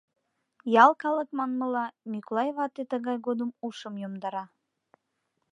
[0.83, 4.45] Ял калык манмыла, Мӱклай вате тыгай годым ушым йомдара.